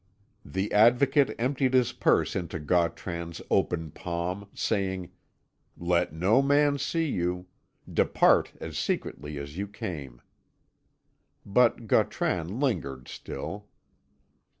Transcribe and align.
The 0.43 0.71
Advocate 0.73 1.35
emptied 1.37 1.75
his 1.75 1.91
purse 1.93 2.35
into 2.35 2.57
Gautran's 2.57 3.39
open 3.51 3.91
palm, 3.91 4.47
saying, 4.51 5.11
"Let 5.77 6.11
no 6.11 6.41
man 6.41 6.79
see 6.79 7.05
you. 7.05 7.45
Depart 7.87 8.51
as 8.59 8.79
secretly 8.79 9.37
as 9.37 9.59
you 9.59 9.67
came." 9.67 10.19
But 11.45 11.85
Gautran 11.85 12.59
lingered 12.59 13.07
still. 13.09 13.67